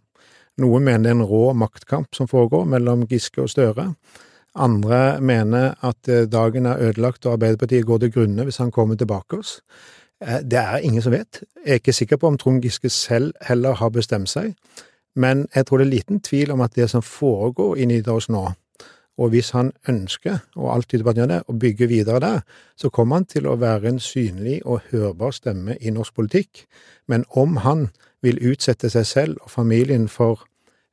Noen 0.61 0.83
mener 0.85 1.03
det 1.07 1.09
er 1.09 1.17
en 1.17 1.29
rå 1.29 1.53
maktkamp 1.57 2.13
som 2.15 2.27
foregår 2.29 2.67
mellom 2.69 3.07
Giske 3.09 3.41
og 3.41 3.49
Støre. 3.49 3.93
Andre 4.59 5.21
mener 5.21 5.73
at 5.85 6.09
eh, 6.09 6.27
dagen 6.29 6.65
er 6.65 6.81
ødelagt 6.89 7.25
og 7.25 7.33
Arbeiderpartiet 7.33 7.85
går 7.85 8.03
til 8.03 8.11
grunne 8.13 8.45
hvis 8.45 8.61
han 8.61 8.71
kommer 8.71 8.95
tilbake 8.99 9.39
oss. 9.39 9.59
Eh, 10.21 10.41
det 10.45 10.59
er 10.59 10.85
ingen 10.85 11.01
som 11.01 11.15
vet. 11.15 11.41
Jeg 11.65 11.71
er 11.71 11.81
ikke 11.81 11.93
sikker 11.93 12.21
på 12.21 12.27
om 12.27 12.37
Trond 12.37 12.61
Giske 12.61 12.89
selv 12.89 13.33
heller 13.41 13.73
har 13.73 13.89
bestemt 13.89 14.29
seg, 14.29 14.53
men 15.15 15.47
jeg 15.55 15.65
tror 15.65 15.81
det 15.81 15.87
er 15.87 15.95
liten 15.95 16.21
tvil 16.21 16.51
om 16.51 16.61
at 16.61 16.75
det 16.75 16.89
som 16.89 17.01
foregår 17.01 17.77
i 17.77 17.85
Nidaros 17.89 18.29
nå, 18.29 18.51
og 19.19 19.33
hvis 19.33 19.51
han 19.51 19.71
ønsker, 19.91 20.39
og 20.55 20.71
alt 20.73 20.89
tyder 20.89 21.17
gjør 21.17 21.31
det, 21.31 21.39
å 21.47 21.55
bygge 21.59 21.89
videre 21.91 22.21
der, 22.23 22.43
så 22.79 22.91
kommer 22.93 23.19
han 23.19 23.27
til 23.27 23.49
å 23.49 23.57
være 23.59 23.91
en 23.91 23.99
synlig 23.99 24.61
og 24.63 24.85
hørbar 24.93 25.35
stemme 25.35 25.75
i 25.81 25.91
norsk 25.91 26.15
politikk. 26.15 26.63
Men 27.07 27.25
om 27.29 27.59
han 27.65 27.89
vil 28.23 28.39
utsette 28.51 28.91
seg 28.91 29.07
selv 29.07 29.43
og 29.43 29.51
familien 29.51 30.07
for 30.11 30.45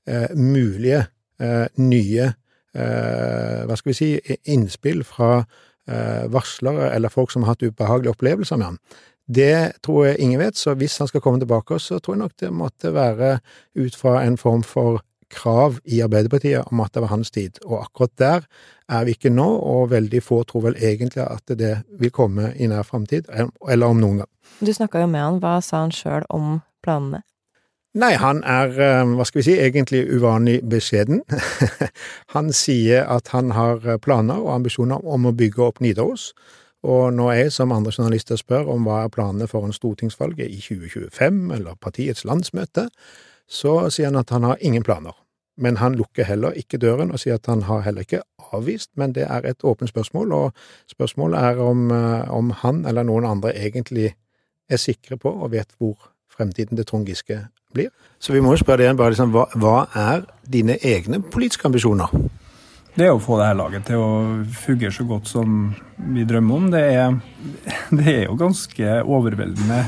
eh, 0.08 0.32
mulige 0.34 1.06
eh, 1.38 1.66
nye 1.78 2.32
eh, 2.74 3.62
hva 3.66 3.78
skal 3.78 3.92
vi 3.92 3.98
si, 3.98 4.10
innspill 4.52 5.04
fra 5.06 5.32
eh, 5.40 6.26
varslere 6.32 6.90
eller 6.94 7.14
folk 7.14 7.30
som 7.30 7.46
har 7.46 7.54
hatt 7.54 7.66
ubehagelige 7.66 8.16
opplevelser 8.16 8.58
med 8.58 8.72
ham, 8.72 8.80
det 9.26 9.82
tror 9.82 10.04
jeg 10.06 10.20
ingen 10.22 10.38
vet, 10.38 10.58
så 10.58 10.76
hvis 10.78 10.98
han 11.02 11.08
skal 11.10 11.20
komme 11.20 11.42
tilbake, 11.42 11.78
så 11.82 11.98
tror 11.98 12.14
jeg 12.14 12.22
nok 12.22 12.34
det 12.40 12.52
måtte 12.54 12.92
være 12.94 13.38
ut 13.74 13.96
fra 13.98 14.20
en 14.22 14.38
form 14.38 14.62
for 14.62 15.02
krav 15.32 15.78
i 15.84 16.00
Arbeiderpartiet 16.04 16.68
om 16.70 16.80
at 16.84 16.94
det 16.94 17.02
var 17.04 17.12
hans 17.12 17.30
tid, 17.34 17.58
og 17.64 17.82
akkurat 17.84 18.12
der 18.18 18.48
er 18.88 19.06
vi 19.06 19.16
ikke 19.16 19.32
nå, 19.34 19.46
og 19.46 19.90
veldig 19.90 20.22
få 20.22 20.42
tror 20.46 20.68
vel 20.68 20.76
egentlig 20.78 21.24
at 21.26 21.56
det 21.58 21.72
vil 21.98 22.12
komme 22.14 22.52
i 22.56 22.68
nær 22.70 22.86
framtid, 22.86 23.30
eller 23.68 23.86
om 23.86 24.02
noen 24.02 24.22
gang. 24.22 24.30
Du 24.60 24.72
snakka 24.72 25.02
jo 25.02 25.08
med 25.10 25.24
han, 25.24 25.40
hva 25.42 25.58
sa 25.64 25.82
han 25.84 25.94
sjøl 25.94 26.26
om 26.30 26.60
planene? 26.86 27.24
Nei, 27.96 28.12
han 28.20 28.42
er, 28.44 28.74
hva 29.16 29.24
skal 29.24 29.40
vi 29.40 29.46
si, 29.46 29.54
egentlig 29.56 30.02
uvanlig 30.12 30.58
beskjeden. 30.68 31.22
han 32.34 32.52
sier 32.52 33.06
at 33.08 33.32
han 33.32 33.54
har 33.56 33.80
planer 34.04 34.42
og 34.42 34.52
ambisjoner 34.58 35.00
om 35.00 35.24
å 35.24 35.32
bygge 35.36 35.64
opp 35.64 35.80
Nidaros, 35.80 36.34
og 36.86 37.14
når 37.16 37.32
jeg 37.32 37.54
som 37.54 37.72
andre 37.72 37.92
journalister 37.96 38.38
spør 38.38 38.68
om 38.74 38.84
hva 38.86 39.06
er 39.06 39.14
planene 39.14 39.48
foran 39.50 39.72
stortingsvalget 39.74 40.52
i 40.52 40.60
2025 40.60 41.40
eller 41.56 41.78
partiets 41.80 42.26
landsmøte, 42.28 42.90
så 43.48 43.90
sier 43.90 44.10
han 44.10 44.20
at 44.20 44.30
han 44.34 44.44
har 44.44 44.60
ingen 44.60 44.84
planer. 44.86 45.14
Men 45.56 45.78
han 45.80 45.96
lukker 45.96 46.26
heller 46.28 46.56
ikke 46.58 46.78
døren 46.78 47.12
og 47.14 47.20
sier 47.22 47.38
at 47.38 47.48
han 47.48 47.64
har 47.68 47.84
heller 47.86 48.04
ikke 48.04 48.22
avvist, 48.52 48.90
men 48.94 49.14
det 49.16 49.24
er 49.24 49.46
et 49.48 49.64
åpent 49.64 49.90
spørsmål, 49.90 50.32
og 50.32 50.52
spørsmålet 50.90 51.40
er 51.40 51.62
om, 51.62 51.90
eh, 51.90 52.30
om 52.30 52.50
han 52.50 52.84
eller 52.86 53.02
noen 53.02 53.24
andre 53.24 53.54
egentlig 53.56 54.14
er 54.68 54.76
sikre 54.76 55.16
på 55.16 55.30
og 55.30 55.52
vet 55.52 55.72
hvor 55.78 55.96
fremtiden 56.28 56.76
til 56.76 56.86
Trond 56.86 57.06
Giske 57.06 57.46
blir. 57.72 57.90
Så 58.18 58.32
vi 58.32 58.40
må 58.40 58.52
jo 58.52 58.60
spørre 58.60 58.82
deg 58.82 58.90
igjen 58.90 58.98
bare 59.00 59.14
liksom, 59.14 59.32
hva, 59.32 59.46
hva 59.56 59.76
er 59.94 60.26
dine 60.44 60.76
egne 60.82 61.22
politiske 61.22 61.66
ambisjoner? 61.66 62.12
det 62.96 63.10
å 63.12 63.20
få 63.20 63.36
det 63.36 63.50
her 63.50 63.58
laget 63.58 63.86
til 63.90 64.00
å 64.00 64.10
fungere 64.56 64.94
så 64.94 65.04
godt 65.08 65.28
som 65.28 65.56
vi 66.14 66.24
drømmer 66.28 66.60
om. 66.60 66.70
Det 66.72 66.82
er, 66.96 67.18
det 67.98 68.06
er, 68.14 68.22
jo 68.24 68.38
ganske 68.40 69.00
overveldende 69.04 69.82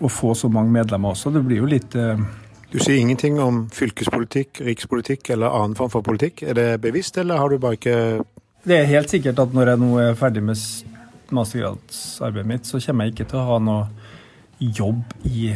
å 0.00 0.10
få 0.10 0.32
så 0.38 0.48
mange 0.52 0.72
medlemmer 0.72 1.12
også. 1.12 1.34
Det 1.34 1.44
blir 1.44 1.62
jo 1.62 1.70
litt 1.70 1.96
eh... 2.00 2.24
Du 2.74 2.80
sier 2.82 2.96
ingenting 2.98 3.36
om 3.38 3.68
fylkespolitikk, 3.70 4.58
rikspolitikk 4.66 5.28
eller 5.30 5.52
annen 5.54 5.76
form 5.78 5.92
for 5.92 6.02
politikk. 6.02 6.40
Er 6.42 6.56
det 6.58 6.80
bevisst, 6.82 7.14
eller 7.22 7.38
har 7.38 7.52
du 7.52 7.60
bare 7.62 7.78
ikke 7.78 8.24
Det 8.66 8.74
er 8.80 8.88
helt 8.90 9.12
sikkert 9.12 9.38
at 9.38 9.54
når 9.54 9.70
jeg 9.70 9.78
nå 9.78 9.90
er 10.02 10.18
ferdig 10.18 10.42
med 10.42 10.58
mastergradsarbeidet 11.30 12.50
mitt, 12.50 12.66
så 12.66 12.80
kommer 12.82 13.06
jeg 13.06 13.14
ikke 13.14 13.28
til 13.30 13.38
å 13.38 13.46
ha 13.46 13.60
noe 13.62 13.86
jobb 14.58 15.14
i 15.30 15.54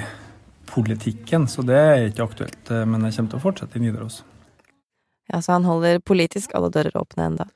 politikken. 0.70 1.50
Så 1.50 1.66
det 1.66 1.74
er 1.74 2.06
ikke 2.06 2.28
aktuelt. 2.28 2.70
Eh, 2.70 2.86
men 2.86 3.02
jeg 3.08 3.16
kommer 3.16 3.34
til 3.34 3.40
å 3.40 3.46
fortsette 3.48 3.80
i 3.80 3.82
Nidaros. 3.82 4.22
Ja, 5.32 5.42
Så 5.42 5.56
han 5.56 5.66
holder 5.66 5.98
politisk 5.98 6.54
alle 6.54 6.70
dører 6.70 7.02
åpne 7.02 7.30
enda. 7.32 7.50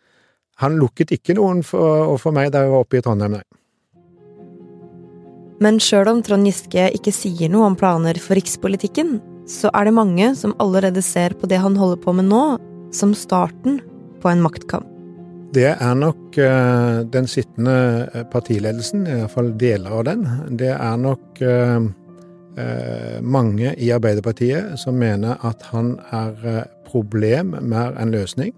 Han 0.59 0.75
lukket 0.83 1.14
ikke 1.14 1.38
noen 1.38 1.62
for, 1.62 2.16
for 2.19 2.35
meg 2.35 2.50
da 2.50 2.66
jeg 2.66 2.75
var 2.75 2.83
oppe 2.83 2.99
i 2.99 3.04
Trondheim, 3.07 3.38
nei. 3.38 3.47
Men 5.62 5.78
sjøl 5.78 6.11
om 6.11 6.26
Trond 6.26 6.50
Giske 6.50 6.90
ikke 6.99 7.14
sier 7.14 7.47
noe 7.52 7.71
om 7.71 7.78
planer 7.78 8.19
for 8.19 8.35
rikspolitikken, 8.35 9.21
så 9.49 9.71
er 9.75 9.89
det 9.89 9.95
mange 9.97 10.33
som 10.39 10.55
allerede 10.63 11.03
ser 11.03 11.35
på 11.39 11.49
det 11.51 11.61
han 11.63 11.77
holder 11.79 12.01
på 12.03 12.15
med 12.17 12.29
nå, 12.31 12.43
som 12.95 13.15
starten 13.17 13.81
på 14.23 14.31
en 14.31 14.43
maktkamp. 14.45 14.89
Det 15.53 15.69
er 15.69 15.97
nok 15.99 16.39
uh, 16.41 17.03
den 17.13 17.27
sittende 17.29 18.09
eh, 18.09 18.23
partiledelsen, 18.33 19.03
i 19.05 19.19
hvert 19.19 19.35
fall 19.35 19.51
deler 19.61 19.99
av 19.99 20.07
den. 20.09 20.23
Det 20.57 20.71
er 20.73 20.97
nok 20.97 21.43
uh, 21.45 21.91
mange 23.21 23.75
i 23.81 23.91
Arbeiderpartiet 23.93 24.79
som 24.81 24.97
mener 25.01 25.41
at 25.45 25.63
han 25.73 25.95
er 26.13 26.67
problem 26.89 27.55
mer 27.65 27.97
enn 28.01 28.13
løsning, 28.13 28.53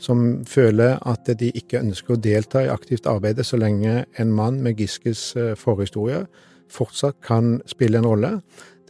som 0.00 0.42
føler 0.48 0.98
at 1.08 1.28
de 1.40 1.50
ikke 1.56 1.80
ønsker 1.80 2.16
å 2.16 2.20
delta 2.20 2.64
i 2.64 2.72
aktivt 2.72 3.08
arbeid 3.08 3.40
så 3.44 3.60
lenge 3.60 4.04
en 4.20 4.32
mann 4.32 4.60
med 4.64 4.80
Giskes 4.80 5.30
eh, 5.36 5.52
forhistorie 5.60 6.24
fortsatt 6.70 7.18
kan 7.26 7.58
spille 7.68 7.98
en 7.98 8.06
rolle. 8.06 8.30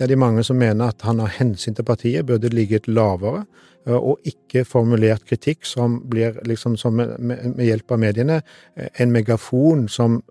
Det 0.01 0.07
er 0.07 0.15
de 0.15 0.17
mange 0.17 0.41
som 0.41 0.57
mener 0.57 0.89
at 0.89 1.03
han 1.05 1.19
av 1.21 1.35
hensyn 1.37 1.75
til 1.77 1.85
partiet 1.85 2.25
burde 2.25 2.49
ligget 2.49 2.87
lavere, 2.89 3.43
eh, 3.87 3.93
og 3.93 4.17
ikke 4.25 4.65
formulert 4.65 5.27
kritikk 5.29 5.67
som 5.69 5.99
blir, 6.09 6.41
liksom 6.49 6.79
som 6.81 6.97
med, 6.97 7.61
hjelp 7.61 7.93
av 7.93 8.01
mediene, 8.01 8.39
eh, 8.77 8.89
en 8.97 9.13
megafon 9.13 9.89
som 9.93 10.23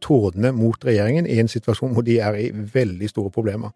tordner 0.00 0.52
mot 0.54 0.84
regjeringen 0.84 1.26
i 1.26 1.40
en 1.42 1.50
situasjon 1.50 1.90
hvor 1.96 2.06
de 2.06 2.20
er 2.22 2.38
i 2.38 2.50
veldig 2.54 3.08
store 3.10 3.34
problemer. 3.34 3.74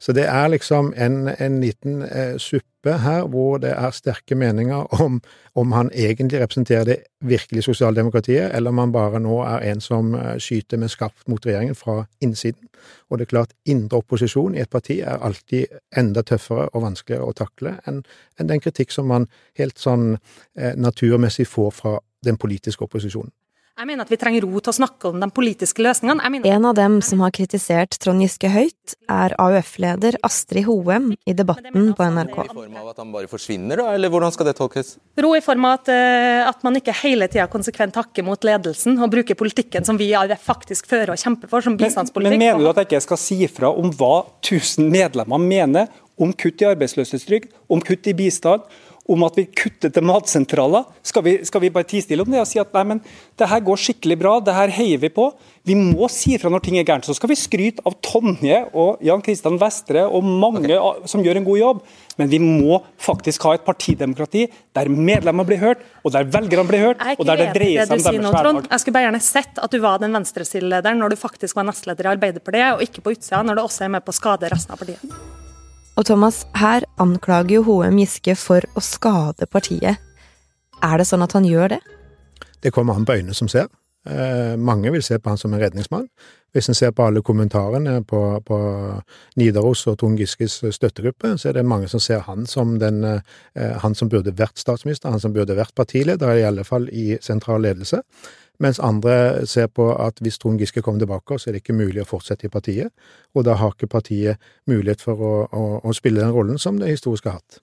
Så 0.00 0.12
det 0.12 0.26
er 0.28 0.48
liksom 0.48 0.92
en, 0.96 1.28
en 1.38 1.60
liten 1.60 2.02
eh, 2.02 2.36
suppe 2.36 2.98
her 3.00 3.26
hvor 3.28 3.58
det 3.60 3.72
er 3.72 3.96
sterke 3.96 4.34
meninger 4.34 5.00
om 5.00 5.22
om 5.54 5.72
han 5.72 5.90
egentlig 5.94 6.40
representerer 6.40 6.84
det 6.84 6.96
virkelige 7.20 7.62
sosialdemokratiet, 7.62 8.50
eller 8.54 8.70
om 8.70 8.78
han 8.78 8.92
bare 8.92 9.20
nå 9.20 9.40
er 9.42 9.72
en 9.72 9.80
som 9.80 10.14
eh, 10.14 10.36
skyter 10.38 10.78
med 10.78 10.92
skarpt 10.92 11.28
mot 11.28 11.46
regjeringen 11.46 11.74
fra 11.74 12.04
innsiden. 12.20 12.69
Og 13.08 13.18
det 13.18 13.26
er 13.26 13.32
klart, 13.34 13.54
indre 13.64 14.00
opposisjon 14.02 14.54
i 14.56 14.62
et 14.62 14.70
parti 14.70 15.00
er 15.00 15.22
alltid 15.26 15.80
enda 15.96 16.22
tøffere 16.26 16.68
og 16.74 16.84
vanskeligere 16.86 17.26
å 17.26 17.36
takle 17.36 17.76
enn 17.88 18.02
en 18.40 18.48
den 18.48 18.62
kritikk 18.62 18.94
som 18.94 19.10
man 19.10 19.28
helt 19.58 19.78
sånn 19.78 20.14
eh, 20.56 20.74
naturmessig 20.76 21.48
får 21.48 21.70
fra 21.76 21.98
den 22.24 22.38
politiske 22.40 22.84
opposisjonen. 22.84 23.32
Jeg 23.78 23.88
mener 23.88 24.04
at 24.04 24.10
vi 24.12 24.18
trenger 24.20 24.44
ro 24.44 24.60
til 24.60 24.72
å 24.72 24.76
snakke 24.76 25.08
om 25.08 25.22
de 25.22 25.26
politiske 25.32 25.80
løsningene. 25.84 26.40
En 26.50 26.66
av 26.68 26.74
dem 26.76 26.98
som 27.04 27.22
har 27.24 27.32
kritisert 27.32 27.96
Trond 28.02 28.20
Giske 28.20 28.50
høyt, 28.52 28.94
er 29.10 29.32
AUF-leder 29.40 30.18
Astrid 30.26 30.66
Hoem 30.66 31.12
i 31.24 31.34
debatten 31.36 31.92
på 31.96 32.08
NRK. 32.16 32.36
I 32.44 32.52
form 32.52 32.76
av 32.82 32.90
at 32.92 33.00
han 33.00 33.14
bare 33.14 33.30
forsvinner, 33.30 33.80
da, 33.80 33.94
eller 33.96 34.12
hvordan 34.12 34.34
skal 34.34 34.50
det 34.50 34.56
tolkes? 34.58 34.92
Ro 35.20 35.32
i 35.38 35.40
form 35.44 35.64
av 35.68 35.78
at, 35.78 35.92
eh, 35.94 36.42
at 36.48 36.66
man 36.66 36.76
ikke 36.76 36.94
hele 37.00 37.30
tida 37.30 37.46
konsekvent 37.52 37.96
hakker 37.96 38.26
mot 38.26 38.44
ledelsen 38.44 39.00
og 39.00 39.14
bruker 39.14 39.38
politikken 39.38 39.86
som 39.86 39.98
vi 40.00 40.10
i 40.10 40.18
AUF 40.18 40.44
faktisk 40.50 40.90
fører 40.90 41.14
og 41.14 41.22
kjemper 41.22 41.48
for, 41.50 41.64
som 41.64 41.78
bistandspolitikk. 41.80 42.36
Men, 42.36 42.44
men 42.44 42.60
mener 42.60 42.66
du 42.66 42.72
at 42.74 42.82
jeg 42.82 42.90
ikke 42.90 43.02
skal 43.08 43.22
si 43.22 43.40
fra 43.48 43.72
om 43.72 43.94
hva 43.96 44.14
1000 44.42 44.90
medlemmer 44.92 45.40
mener 45.40 45.88
om 46.20 46.34
kutt 46.36 46.60
i 46.60 46.68
arbeidsløshetstrygd, 46.68 47.48
om 47.72 47.80
kutt 47.84 48.10
i 48.10 48.16
bistand? 48.16 48.66
Om 49.10 49.24
at 49.26 49.38
vi 49.38 49.46
kutter 49.46 49.92
til 49.92 50.04
matsentraler. 50.06 50.86
Skal 51.06 51.24
vi, 51.26 51.36
skal 51.46 51.64
vi 51.64 51.72
bare 51.74 51.88
tie 51.88 52.04
stille 52.04 52.24
om 52.24 52.30
det 52.30 52.42
og 52.42 52.48
si 52.48 52.60
at 52.62 52.70
nei, 52.76 52.84
men 52.92 53.00
det 53.38 53.48
her 53.50 53.62
går 53.66 53.80
skikkelig 53.80 54.18
bra, 54.20 54.36
det 54.44 54.54
her 54.54 54.72
heier 54.74 55.00
vi 55.02 55.10
på. 55.14 55.30
Vi 55.68 55.76
må 55.76 56.08
si 56.12 56.36
fra 56.40 56.52
når 56.52 56.62
ting 56.64 56.78
er 56.80 56.86
gærent. 56.88 57.08
Så 57.08 57.16
skal 57.18 57.32
vi 57.32 57.38
skryte 57.38 57.84
av 57.86 57.98
Tonje 58.04 58.62
og 58.70 59.02
Jan 59.04 59.22
Kristian 59.24 59.58
Vestre 59.60 60.06
og 60.06 60.24
mange 60.24 60.70
okay. 60.76 61.10
som 61.10 61.24
gjør 61.24 61.40
en 61.40 61.48
god 61.48 61.60
jobb. 61.60 61.82
Men 62.20 62.30
vi 62.32 62.40
må 62.42 62.80
faktisk 63.00 63.44
ha 63.48 63.54
et 63.56 63.66
partidemokrati 63.66 64.46
der 64.76 64.90
medlemmer 64.92 65.46
blir 65.48 65.60
hørt, 65.62 65.84
og 66.04 66.14
der 66.14 66.28
velgerne 66.28 66.68
blir 66.68 66.84
hørt. 66.84 67.04
og 67.16 67.26
der 67.26 67.44
det 67.44 67.50
dreier 67.56 67.88
seg 67.88 67.96
om 67.96 68.06
deres 68.06 68.36
hverdag. 68.36 68.62
Jeg 68.70 68.84
skulle 68.84 68.98
bare 68.98 69.08
gjerne 69.08 69.24
sett 69.24 69.60
at 69.64 69.74
du 69.74 69.80
var 69.82 70.00
den 70.02 70.16
venstresidelederen 70.18 71.00
når 71.00 71.14
du 71.14 71.20
faktisk 71.20 71.56
var 71.58 71.68
nestleder 71.70 72.08
i 72.08 72.14
Arbeiderpartiet, 72.14 72.72
og 72.76 72.86
ikke 72.86 73.04
på 73.04 73.16
utsida 73.16 73.44
når 73.46 73.60
du 73.60 73.66
også 73.66 73.88
er 73.88 73.94
med 73.96 74.04
på 74.04 74.14
å 74.14 74.20
skade 74.20 74.52
resten 74.52 74.76
av 74.76 74.82
partiet. 74.82 75.38
Og 75.98 76.06
Thomas, 76.06 76.44
her 76.56 76.86
anklager 77.02 77.58
jo 77.58 77.64
HM 77.66 77.98
Giske 78.00 78.36
for 78.38 78.64
å 78.76 78.82
skade 78.84 79.48
partiet. 79.50 80.00
Er 80.80 80.96
det 81.00 81.08
sånn 81.08 81.24
at 81.24 81.34
han 81.36 81.48
gjør 81.48 81.74
det? 81.74 81.80
Det 82.60 82.72
kommer 82.72 82.96
an 82.96 83.06
på 83.08 83.18
øynene 83.18 83.36
som 83.36 83.48
ser. 83.50 83.68
Eh, 84.08 84.56
mange 84.56 84.90
vil 84.92 85.02
se 85.04 85.18
på 85.18 85.28
han 85.28 85.38
som 85.38 85.52
en 85.52 85.60
redningsmann. 85.60 86.06
Hvis 86.52 86.70
en 86.70 86.74
ser 86.74 86.90
på 86.96 87.04
alle 87.04 87.22
kommentarene 87.22 88.00
på, 88.08 88.20
på 88.46 88.58
Nidaros 89.38 89.84
og 89.92 89.98
Trond 90.00 90.18
Giskes 90.18 90.56
støttegruppe, 90.72 91.36
så 91.38 91.50
er 91.50 91.58
det 91.58 91.66
mange 91.68 91.88
som 91.88 92.00
ser 92.00 92.24
han 92.26 92.46
som 92.48 92.78
den, 92.80 93.04
eh, 93.04 93.76
han 93.84 93.94
som 93.94 94.08
burde 94.08 94.34
vært 94.36 94.58
statsminister, 94.58 95.12
han 95.12 95.20
som 95.20 95.34
burde 95.36 95.56
vært 95.58 95.76
partileder, 95.76 96.32
i 96.38 96.46
alle 96.48 96.64
fall 96.64 96.88
i 96.88 97.18
sentral 97.20 97.62
ledelse. 97.62 98.00
Mens 98.60 98.80
andre 98.84 99.46
ser 99.48 99.70
på 99.72 99.88
at 99.96 100.20
hvis 100.20 100.38
Trond 100.38 100.60
Giske 100.60 100.82
kommer 100.84 101.00
tilbake, 101.00 101.38
så 101.38 101.48
er 101.48 101.56
det 101.56 101.62
ikke 101.64 101.78
mulig 101.78 102.02
å 102.04 102.08
fortsette 102.08 102.46
i 102.46 102.52
partiet. 102.52 102.92
Og 103.34 103.46
da 103.48 103.56
har 103.56 103.72
ikke 103.72 103.88
partiet 103.90 104.52
mulighet 104.68 105.02
for 105.04 105.24
å, 105.24 105.34
å, 105.48 105.64
å 105.80 105.96
spille 105.96 106.20
den 106.20 106.34
rollen 106.34 106.60
som 106.60 106.78
det 106.80 106.92
historisk 106.92 107.30
har 107.30 107.40
hatt. 107.40 107.60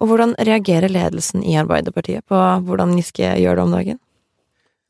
Og 0.00 0.10
hvordan 0.10 0.34
reagerer 0.40 0.90
ledelsen 0.90 1.44
i 1.44 1.58
Arbeiderpartiet 1.60 2.24
på 2.28 2.38
hvordan 2.66 2.96
Giske 2.98 3.34
gjør 3.38 3.60
det 3.60 3.66
om 3.66 3.74
dagen? 3.76 4.00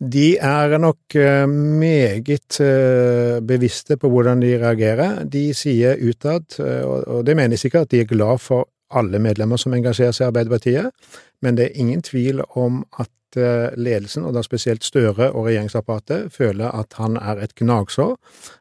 De 0.01 0.39
er 0.41 0.79
nok 0.81 1.15
eh, 1.21 1.47
meget 1.51 2.61
eh, 2.65 3.37
bevisste 3.45 3.99
på 4.01 4.09
hvordan 4.09 4.41
de 4.41 4.55
reagerer. 4.57 5.25
De 5.29 5.51
sier 5.53 6.01
utad, 6.01 6.47
eh, 6.57 6.85
og 6.89 7.27
det 7.27 7.37
mener 7.37 7.61
sikkert 7.61 7.91
at 7.91 7.93
de 7.93 8.01
er 8.01 8.09
glad 8.09 8.41
for 8.41 8.71
alle 8.97 9.21
medlemmer 9.21 9.61
som 9.61 9.75
engasjerer 9.77 10.17
seg 10.17 10.25
i 10.25 10.31
Arbeiderpartiet, 10.31 11.11
men 11.45 11.59
det 11.59 11.69
er 11.69 11.83
ingen 11.83 12.01
tvil 12.03 12.41
om 12.57 12.81
at 12.99 13.11
ledelsen, 13.37 14.25
og 14.25 14.35
da 14.35 14.43
spesielt 14.43 14.85
Støre 14.85 15.31
og 15.33 15.47
regjeringsapparatet, 15.47 16.33
føler 16.33 16.73
at 16.75 16.97
han 16.99 17.17
er 17.17 17.43
et 17.45 17.55
gnagsår, 17.55 18.17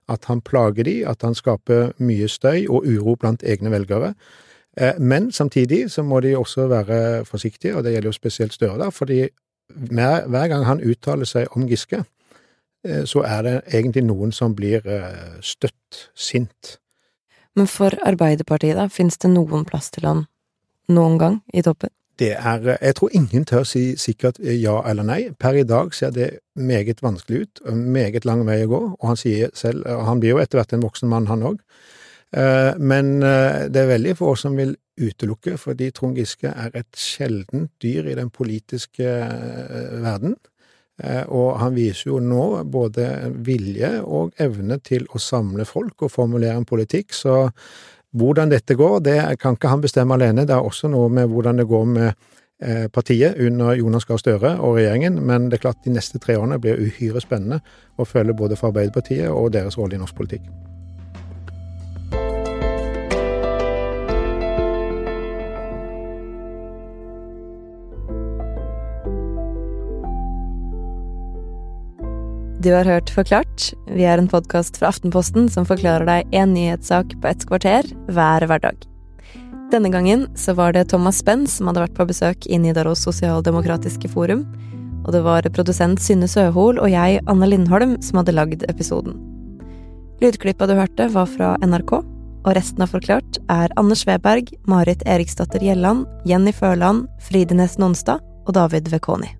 at 0.09 0.25
han 0.29 0.41
plager 0.41 0.83
de, 0.83 0.95
at 1.07 1.21
han 1.25 1.35
skaper 1.35 1.91
mye 1.97 2.27
støy 2.27 2.67
og 2.69 2.85
uro 2.85 3.15
blant 3.15 3.43
egne 3.43 3.71
velgere. 3.71 4.13
Men 4.99 5.31
samtidig 5.31 5.91
så 5.91 6.03
må 6.03 6.19
de 6.19 6.38
også 6.38 6.67
være 6.67 7.25
forsiktige, 7.25 7.75
og 7.75 7.83
det 7.83 7.93
gjelder 7.93 8.07
jo 8.07 8.19
spesielt 8.19 8.53
Støre, 8.53 8.77
da, 8.79 8.89
fordi 8.89 9.27
hver, 9.69 10.47
gang 10.47 10.65
han 10.65 10.81
uttaler 10.81 11.27
seg 11.29 11.49
om 11.55 11.67
Giske, 11.69 12.03
eh, 12.85 13.05
så 13.05 13.23
er 13.25 13.41
det 13.45 13.55
egentlig 13.73 14.03
noen 14.07 14.33
som 14.35 14.55
blir 14.55 14.85
eh, 14.85 15.39
støtt 15.41 16.09
sint. 16.15 16.77
Men 17.55 17.67
for 17.67 17.93
Arbeiderpartiet, 18.05 18.77
da, 18.77 18.88
finnes 18.88 19.17
det 19.17 19.31
noen 19.33 19.65
plass 19.65 19.91
til 19.93 20.07
han 20.09 20.25
noen 20.89 21.17
gang 21.21 21.39
i 21.53 21.63
toppen? 21.65 21.93
Det 22.19 22.33
er 22.35 22.77
Jeg 22.81 22.95
tror 22.95 23.09
ingen 23.15 23.45
tør 23.45 23.63
si 23.63 23.95
sikkert 23.95 24.39
ja 24.39 24.81
eller 24.89 25.03
nei. 25.07 25.21
Per 25.39 25.55
i 25.55 25.63
dag 25.63 25.93
ser 25.93 26.11
det 26.11 26.39
meget 26.55 27.01
vanskelig 27.01 27.41
ut, 27.41 27.61
meget 27.73 28.25
lang 28.25 28.43
vei 28.47 28.65
å 28.65 28.69
gå, 28.73 28.81
og 28.99 29.07
han 29.07 29.17
sier 29.17 29.49
selv 29.53 29.88
Han 29.88 30.19
blir 30.19 30.35
jo 30.35 30.43
etter 30.43 30.59
hvert 30.59 30.73
en 30.73 30.83
voksen 30.83 31.09
mann, 31.09 31.27
han 31.27 31.43
òg. 31.43 31.63
Eh, 32.35 32.75
men 32.77 33.19
det 33.19 33.79
er 33.79 33.93
veldig 33.95 34.17
få 34.19 34.35
som 34.35 34.57
vil 34.59 34.75
utelukke, 34.99 35.57
fordi 35.57 35.89
Trond 35.95 36.17
Giske 36.19 36.51
er 36.51 36.75
et 36.77 36.97
sjeldent 36.97 37.71
dyr 37.81 38.09
i 38.11 38.17
den 38.19 38.29
politiske 38.29 39.07
eh, 39.07 40.01
verden. 40.03 40.35
Eh, 40.99 41.23
og 41.27 41.59
han 41.61 41.75
viser 41.77 42.11
jo 42.11 42.19
nå 42.23 42.63
både 42.71 43.07
vilje 43.45 43.93
og 44.03 44.35
evne 44.41 44.79
til 44.83 45.07
å 45.15 45.21
samle 45.23 45.67
folk 45.67 46.03
og 46.05 46.11
formulere 46.11 46.59
en 46.59 46.67
politikk, 46.67 47.15
så 47.15 47.45
hvordan 48.18 48.50
dette 48.50 48.75
går, 48.75 49.00
det 49.06 49.20
kan 49.42 49.58
ikke 49.58 49.72
han 49.72 49.82
bestemme 49.82 50.16
alene. 50.18 50.48
Det 50.48 50.56
er 50.56 50.66
også 50.66 50.89
noe 50.89 51.10
med 51.13 51.30
hvordan 51.30 51.62
det 51.62 51.68
går 51.70 51.86
med 51.86 52.08
eh, 52.10 52.88
partiet 52.94 53.38
under 53.38 53.75
Jonas 53.78 54.06
Gahr 54.06 54.18
Støre 54.18 54.56
og 54.58 54.80
regjeringen, 54.80 55.22
men 55.25 55.50
det 55.50 55.60
er 55.60 55.68
klart 55.68 55.86
de 55.86 55.94
neste 55.94 56.20
tre 56.20 56.38
årene 56.39 56.60
blir 56.62 56.82
uhyre 56.82 57.22
spennende 57.22 57.62
å 57.98 58.08
følge 58.08 58.34
både 58.34 58.58
for 58.58 58.74
Arbeiderpartiet 58.74 59.30
og 59.30 59.54
deres 59.54 59.78
rolle 59.78 60.00
i 60.00 60.01
norsk 60.01 60.18
politikk. 60.18 60.50
Du 72.60 72.74
har 72.74 72.84
hørt 72.84 73.08
Forklart. 73.16 73.70
Vi 73.88 74.04
er 74.04 74.20
en 74.20 74.28
podkast 74.28 74.75
fra 74.75 74.89
Aftenposten 74.92 75.46
som 75.48 75.63
forklarer 75.63 76.04
deg 76.04 76.34
én 76.36 76.51
nyhetssak 76.51 77.13
på 77.24 77.30
ett 77.30 77.46
kvarter 77.48 77.88
hver 78.12 78.44
hverdag. 78.44 78.82
Denne 79.72 79.88
gangen 79.94 80.25
så 80.36 80.51
var 80.58 80.75
det 80.75 80.89
Thomas 80.92 81.22
Spenn 81.24 81.46
som 81.48 81.70
hadde 81.70 81.86
vært 81.86 81.96
på 81.96 82.10
besøk 82.10 82.50
i 82.51 82.60
Nidaros 82.60 83.06
sosialdemokratiske 83.08 84.12
forum. 84.12 84.44
Og 85.06 85.16
det 85.16 85.24
var 85.24 85.48
produsent 85.56 86.04
Synne 86.04 86.28
Søhol 86.28 86.84
og 86.84 86.92
jeg, 86.92 87.24
Anne 87.32 87.48
Lindholm, 87.48 87.96
som 88.04 88.20
hadde 88.20 88.36
lagd 88.36 88.68
episoden. 88.68 89.16
Lydklippa 90.20 90.68
du 90.68 90.75
hørte, 90.75 91.08
var 91.16 91.32
fra 91.32 91.56
NRK, 91.63 92.01
og 92.44 92.56
resten 92.60 92.84
av 92.84 92.92
Forklart 92.92 93.39
er 93.48 93.72
Anders 93.80 94.04
Weberg, 94.10 94.51
Marit 94.68 95.08
Eriksdatter 95.08 95.63
Gjelland, 95.63 96.10
Jenny 96.28 96.51
Førland, 96.51 97.08
Fride 97.24 97.56
Næss 97.56 97.80
Nonstad 97.80 98.20
og 98.44 98.58
David 98.60 98.92
Vekoni. 98.92 99.32